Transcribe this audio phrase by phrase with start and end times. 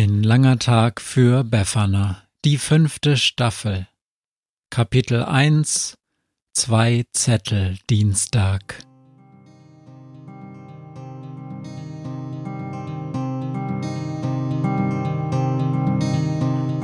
[0.00, 2.22] Ein langer Tag für Befana.
[2.44, 3.88] Die fünfte Staffel.
[4.70, 5.96] Kapitel 1
[6.52, 8.78] Zwei Zettel Dienstag.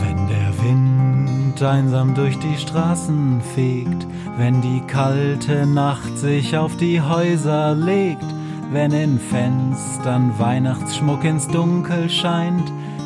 [0.00, 4.04] Wenn der Wind einsam durch die Straßen fegt,
[4.36, 8.26] wenn die kalte Nacht sich auf die Häuser legt,
[8.72, 12.68] wenn in Fenstern Weihnachtsschmuck ins Dunkel scheint,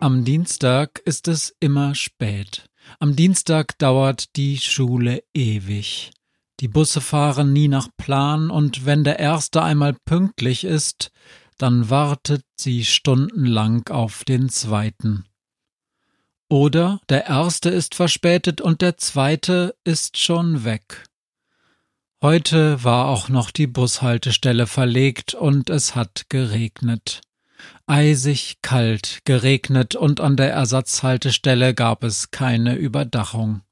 [0.00, 2.70] Am Dienstag ist es immer spät.
[3.00, 6.12] Am Dienstag dauert die Schule ewig.
[6.60, 11.10] Die Busse fahren nie nach Plan und wenn der erste einmal pünktlich ist,
[11.56, 15.24] dann wartet sie stundenlang auf den zweiten.
[16.48, 21.06] Oder der erste ist verspätet und der zweite ist schon weg.
[22.22, 27.20] Heute war auch noch die Bushaltestelle verlegt und es hat geregnet.
[27.88, 33.62] Eisig kalt, geregnet und an der Ersatzhaltestelle gab es keine Überdachung.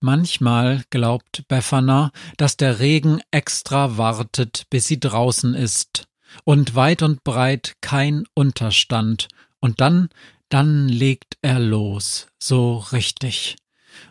[0.00, 6.08] Manchmal glaubt Befana, dass der Regen extra wartet, bis sie draußen ist,
[6.42, 9.28] und weit und breit kein Unterstand,
[9.60, 10.08] und dann,
[10.48, 13.56] dann legt er los, so richtig.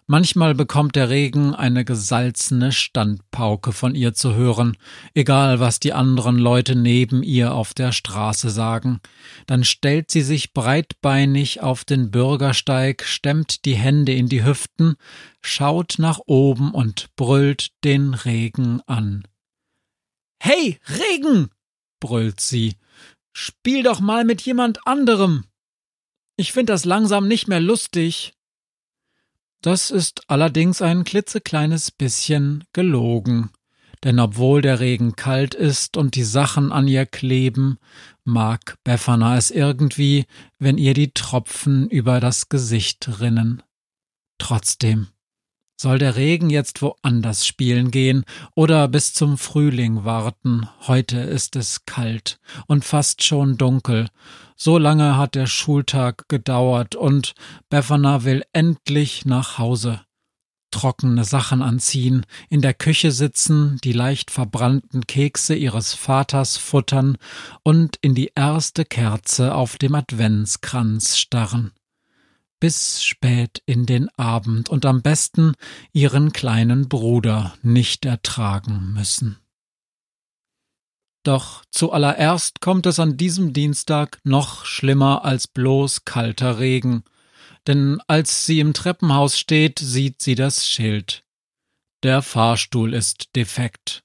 [0.05, 4.77] Manchmal bekommt der Regen eine gesalzene Standpauke von ihr zu hören,
[5.13, 9.01] egal was die anderen Leute neben ihr auf der Straße sagen.
[9.47, 14.95] Dann stellt sie sich breitbeinig auf den Bürgersteig, stemmt die Hände in die Hüften,
[15.41, 19.23] schaut nach oben und brüllt den Regen an.
[20.39, 21.49] Hey, Regen!
[21.99, 22.75] brüllt sie.
[23.33, 25.43] Spiel doch mal mit jemand anderem.
[26.37, 28.33] Ich find das langsam nicht mehr lustig.
[29.61, 33.49] Das ist allerdings ein klitzekleines bisschen gelogen,
[34.03, 37.79] denn obwohl der Regen kalt ist und die Sachen an ihr kleben,
[38.23, 40.25] mag Befana es irgendwie,
[40.59, 43.63] wenn ihr die Tropfen über das Gesicht rinnen.
[44.37, 45.07] Trotzdem.
[45.79, 50.67] Soll der Regen jetzt woanders spielen gehen oder bis zum Frühling warten?
[50.87, 54.07] Heute ist es kalt und fast schon dunkel.
[54.55, 57.35] So lange hat der Schultag gedauert und
[57.69, 60.01] Befana will endlich nach Hause.
[60.71, 67.19] Trockene Sachen anziehen, in der Küche sitzen, die leicht verbrannten Kekse ihres Vaters futtern
[67.61, 71.71] und in die erste Kerze auf dem Adventskranz starren
[72.59, 75.53] bis spät in den Abend und am besten
[75.93, 79.37] ihren kleinen Bruder nicht ertragen müssen.
[81.23, 87.03] Doch zuallererst kommt es an diesem Dienstag noch schlimmer als bloß kalter Regen,
[87.67, 91.25] denn als sie im Treppenhaus steht, sieht sie das Schild.
[92.03, 94.03] Der Fahrstuhl ist defekt.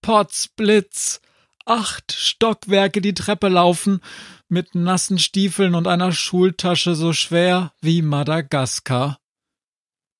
[0.00, 1.20] Potzblitz!
[1.64, 4.00] Acht Stockwerke die Treppe laufen,
[4.48, 9.18] mit nassen Stiefeln und einer Schultasche so schwer wie Madagaskar.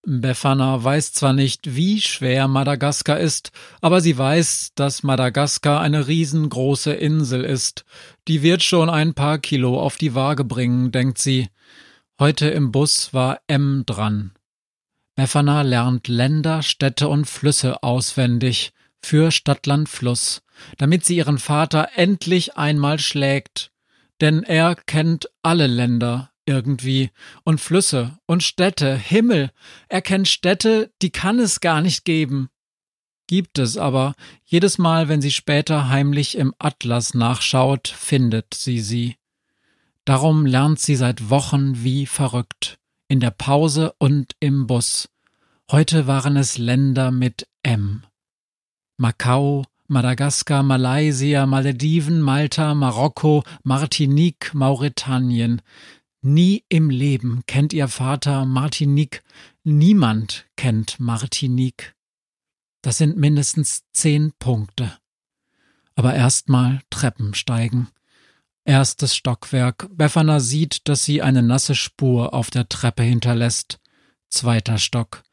[0.05, 6.93] Befana weiß zwar nicht, wie schwer Madagaskar ist, aber sie weiß, dass Madagaskar eine riesengroße
[6.93, 7.85] Insel ist.
[8.27, 11.49] Die wird schon ein paar Kilo auf die Waage bringen, denkt sie.
[12.19, 14.33] Heute im Bus war M dran.
[15.15, 18.73] Befana lernt Länder, Städte und Flüsse auswendig
[19.03, 20.43] für Stadtland Fluss,
[20.79, 23.73] damit sie ihren Vater endlich einmal schlägt
[24.23, 27.11] denn er kennt alle Länder irgendwie
[27.43, 29.51] und Flüsse und Städte, Himmel.
[29.89, 32.49] Er kennt Städte, die kann es gar nicht geben.
[33.27, 34.15] Gibt es aber,
[34.45, 39.17] jedes Mal, wenn sie später heimlich im Atlas nachschaut, findet sie sie.
[40.05, 42.79] Darum lernt sie seit Wochen wie verrückt,
[43.09, 45.09] in der Pause und im Bus.
[45.71, 48.05] Heute waren es Länder mit M.
[49.03, 55.61] Macau, Madagaskar, Malaysia, Malediven, Malta, Marokko, Martinique, Mauretanien.
[56.21, 59.25] Nie im Leben kennt ihr Vater Martinique.
[59.65, 61.97] Niemand kennt Martinique.
[62.81, 64.97] Das sind mindestens zehn Punkte.
[65.97, 67.89] Aber erstmal Treppen steigen.
[68.65, 69.89] Erstes Stockwerk.
[69.91, 73.81] Befana sieht, dass sie eine nasse Spur auf der Treppe hinterlässt.
[74.29, 75.25] Zweiter Stock.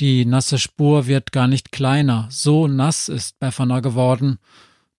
[0.00, 4.38] Die nasse Spur wird gar nicht kleiner, so nass ist Befana geworden.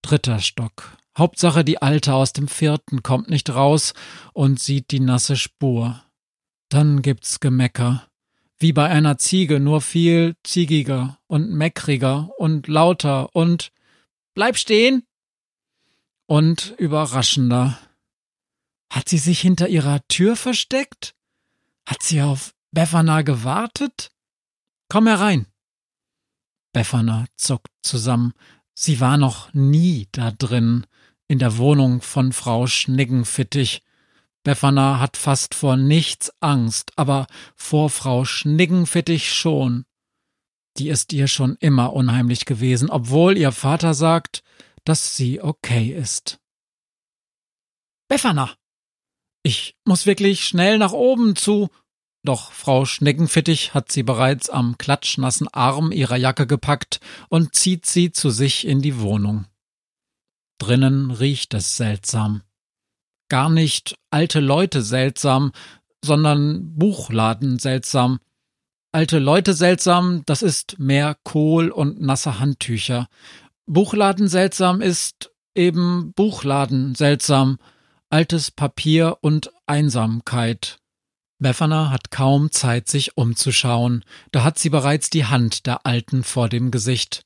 [0.02, 0.98] Dritter Stock.
[1.18, 3.94] Hauptsache die Alte aus dem vierten kommt nicht raus
[4.34, 6.02] und sieht die nasse Spur.
[6.70, 8.08] Dann gibt's Gemecker.
[8.58, 13.72] Wie bei einer Ziege, nur viel ziegiger und meckriger und lauter und
[14.34, 15.04] Bleib stehen!
[16.26, 17.78] Und überraschender.
[18.90, 21.14] Hat sie sich hinter ihrer Tür versteckt?
[21.86, 24.12] Hat sie auf Befana gewartet?
[24.94, 25.48] Komm herein.
[26.72, 28.34] Befana zuckt zusammen.
[28.76, 30.86] Sie war noch nie da drin,
[31.28, 33.82] in der Wohnung von Frau Schniggenfittich.
[34.44, 37.26] Befana hat fast vor nichts Angst, aber
[37.56, 39.86] vor Frau Schniggenfittich schon.
[40.78, 44.44] Die ist ihr schon immer unheimlich gewesen, obwohl ihr Vater sagt,
[44.84, 46.40] dass sie okay ist.
[48.08, 48.56] Befana!
[49.42, 51.72] Ich muss wirklich schnell nach oben zu
[52.24, 57.00] doch Frau Schneckenfittich hat sie bereits am klatschnassen Arm ihrer Jacke gepackt
[57.30, 59.46] und zieht sie zu sich in die Wohnung.
[60.58, 62.42] Drinnen riecht es seltsam.
[63.30, 65.52] Gar nicht alte Leute seltsam,
[66.04, 68.20] sondern Buchladen seltsam.
[68.94, 73.08] Alte Leute seltsam, das ist mehr Kohl und nasse Handtücher.
[73.66, 77.58] Buchladen seltsam ist eben Buchladen seltsam,
[78.10, 80.78] altes Papier und Einsamkeit.
[81.44, 86.50] Befana hat kaum Zeit, sich umzuschauen, da hat sie bereits die Hand der Alten vor
[86.50, 87.26] dem Gesicht.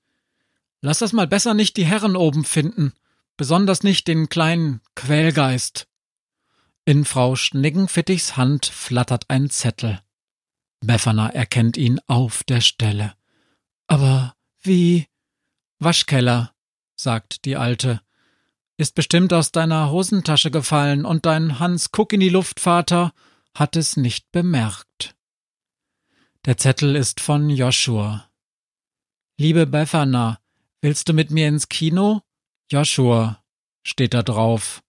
[0.81, 2.93] Lass das mal besser nicht die Herren oben finden,
[3.37, 5.87] besonders nicht den kleinen Quälgeist.
[6.83, 10.01] In Frau Schniggenfittichs Hand flattert ein Zettel.
[10.81, 13.13] Befana erkennt ihn auf der Stelle.
[13.85, 15.07] Aber wie?
[15.79, 16.53] Waschkeller,
[16.95, 18.01] sagt die Alte.
[18.77, 23.13] Ist bestimmt aus deiner Hosentasche gefallen und dein Hans Kuck in die Luft, Vater,
[23.57, 25.15] hat es nicht bemerkt.
[26.45, 28.29] Der Zettel ist von Joshua.
[29.37, 30.39] Liebe Befana,
[30.81, 32.21] willst du mit mir ins Kino?
[32.71, 33.43] Joshua,
[33.83, 34.83] steht da drauf.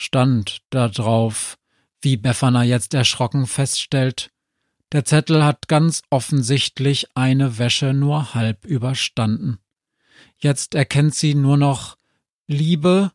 [0.00, 1.58] Stand da drauf,
[2.00, 4.30] wie Befana jetzt erschrocken feststellt.
[4.90, 9.58] Der Zettel hat ganz offensichtlich eine Wäsche nur halb überstanden.
[10.38, 11.96] Jetzt erkennt sie nur noch
[12.48, 13.12] Liebe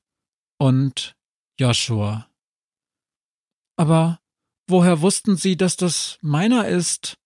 [0.57, 1.15] und
[1.59, 2.29] Joshua.
[3.75, 4.19] Aber
[4.67, 7.17] Woher wussten Sie, dass das meiner ist?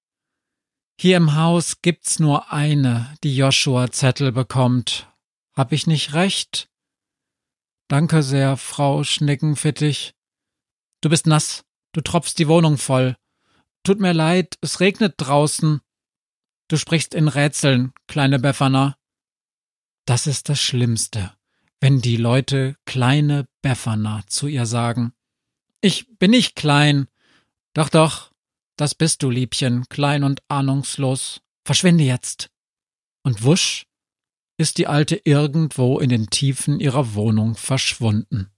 [0.99, 5.07] Hier im Haus gibt's nur eine, die Joshua Zettel bekommt.
[5.53, 6.69] Hab ich nicht recht?
[7.87, 10.15] Danke sehr, Frau Schneckenfittich.
[11.01, 11.63] Du bist nass,
[11.93, 13.15] du tropfst die Wohnung voll.
[13.83, 15.81] Tut mir leid, es regnet draußen.
[16.67, 18.97] Du sprichst in Rätseln, kleine Befana.
[20.05, 21.33] Das ist das Schlimmste,
[21.79, 25.13] wenn die Leute kleine Befana zu ihr sagen.
[25.79, 27.07] Ich bin nicht klein,
[27.77, 28.31] doch, doch,
[28.75, 31.41] das bist du, Liebchen, klein und ahnungslos.
[31.63, 32.49] Verschwinde jetzt.
[33.23, 33.85] Und wusch
[34.57, 38.49] ist die Alte irgendwo in den Tiefen ihrer Wohnung verschwunden.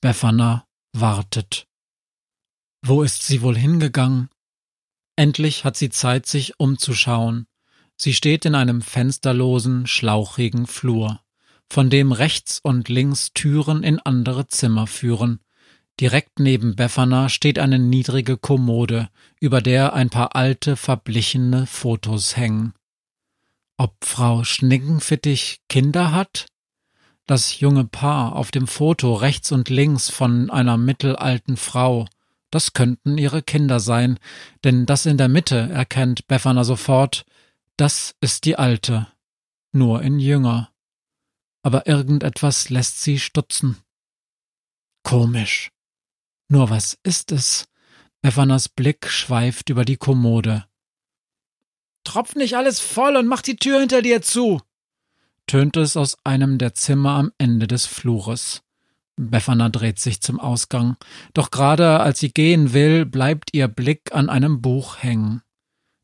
[0.00, 1.66] Befana wartet.
[2.82, 4.30] Wo ist sie wohl hingegangen?
[5.16, 7.46] Endlich hat sie Zeit, sich umzuschauen.
[7.96, 11.20] Sie steht in einem fensterlosen, schlauchigen Flur,
[11.70, 15.40] von dem rechts und links Türen in andere Zimmer führen.
[15.98, 19.08] Direkt neben Befana steht eine niedrige Kommode,
[19.40, 22.74] über der ein paar alte, verblichene Fotos hängen.
[23.78, 26.46] Ob Frau Schnickenfittich Kinder hat?
[27.26, 32.06] Das junge Paar auf dem Foto rechts und links von einer mittelalten Frau,
[32.50, 34.18] das könnten ihre Kinder sein,
[34.64, 37.24] denn das in der Mitte erkennt Befana sofort,
[37.76, 39.08] das ist die alte,
[39.72, 40.70] nur in jünger.
[41.62, 43.78] Aber irgendetwas lässt sie stutzen.
[45.02, 45.70] Komisch.
[46.48, 47.68] Nur was ist es?
[48.22, 50.64] Befanas Blick schweift über die Kommode.
[52.04, 54.60] Tropf nicht alles voll und mach die Tür hinter dir zu,
[55.46, 58.62] tönt es aus einem der Zimmer am Ende des Flures.
[59.16, 60.96] Befana dreht sich zum Ausgang,
[61.34, 65.42] doch gerade als sie gehen will, bleibt ihr Blick an einem Buch hängen,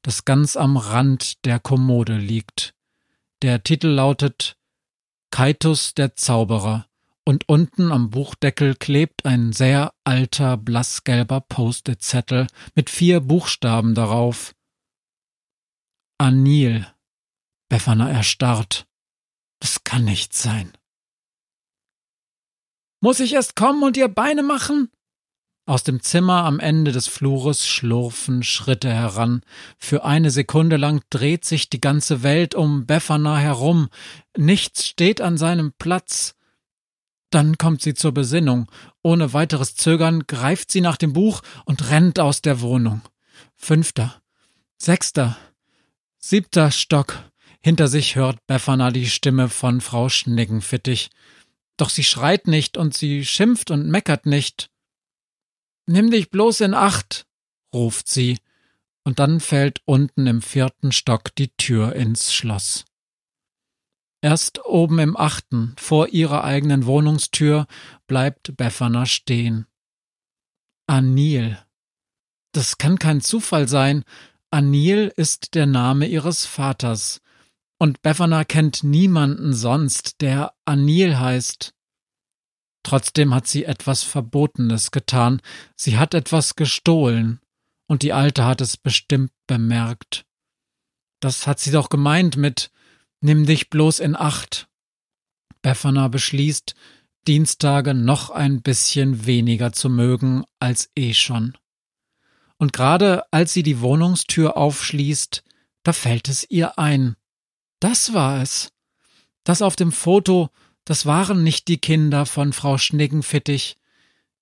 [0.02, 2.74] das ganz am Rand der Kommode liegt.
[3.42, 4.56] Der Titel lautet
[5.30, 6.86] Kaitus der Zauberer
[7.24, 14.54] und unten am Buchdeckel klebt ein sehr alter, blassgelber Post-it-Zettel mit vier Buchstaben darauf.
[16.18, 16.86] Anil.
[17.68, 18.86] Befana erstarrt.
[19.60, 20.72] Das kann nicht sein.
[23.00, 24.90] Muss ich erst kommen und ihr Beine machen?
[25.64, 29.42] Aus dem Zimmer am Ende des Flures schlurfen Schritte heran.
[29.78, 33.88] Für eine Sekunde lang dreht sich die ganze Welt um Befana herum.
[34.36, 36.34] Nichts steht an seinem Platz.
[37.32, 38.70] Dann kommt sie zur Besinnung.
[39.02, 43.00] Ohne weiteres Zögern greift sie nach dem Buch und rennt aus der Wohnung.
[43.56, 44.22] Fünfter,
[44.76, 45.38] sechster,
[46.18, 47.18] siebter Stock.
[47.62, 51.08] Hinter sich hört Befana die Stimme von Frau Schneckenfittich.
[51.78, 54.68] Doch sie schreit nicht und sie schimpft und meckert nicht.
[55.86, 57.24] Nimm dich bloß in Acht,
[57.72, 58.38] ruft sie,
[59.04, 62.84] und dann fällt unten im vierten Stock die Tür ins Schloss.
[64.24, 67.66] Erst oben im achten, vor ihrer eigenen Wohnungstür,
[68.06, 69.66] bleibt Befana stehen.
[70.86, 71.58] Anil.
[72.52, 74.04] Das kann kein Zufall sein.
[74.50, 77.20] Anil ist der Name ihres Vaters.
[77.78, 81.74] Und Befana kennt niemanden sonst, der Anil heißt.
[82.84, 85.42] Trotzdem hat sie etwas Verbotenes getan.
[85.74, 87.40] Sie hat etwas gestohlen.
[87.88, 90.26] Und die Alte hat es bestimmt bemerkt.
[91.18, 92.70] Das hat sie doch gemeint mit
[93.24, 94.68] Nimm dich bloß in Acht.
[95.62, 96.74] Befana beschließt,
[97.28, 101.56] Dienstage noch ein bisschen weniger zu mögen als eh schon.
[102.58, 105.44] Und gerade als sie die Wohnungstür aufschließt,
[105.84, 107.14] da fällt es ihr ein.
[107.78, 108.72] Das war es.
[109.44, 110.50] Das auf dem Foto,
[110.84, 113.76] das waren nicht die Kinder von Frau Schniggenfittich.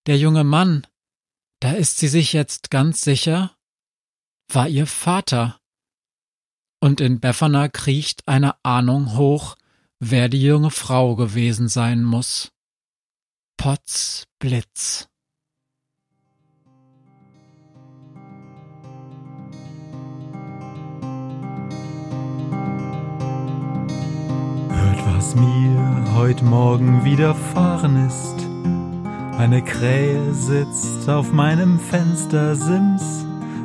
[0.06, 0.87] Der junge Mann,
[1.60, 3.54] da ist sie sich jetzt ganz sicher,
[4.49, 5.59] war ihr Vater
[6.80, 9.56] und in Befana kriecht eine Ahnung hoch,
[9.99, 12.50] wer die junge Frau gewesen sein muss.
[13.56, 15.06] Potz Blitz.
[24.70, 28.46] Hört, was mir heut Morgen widerfahren ist.
[29.38, 33.26] Eine Krähe sitzt auf meinem Fenstersims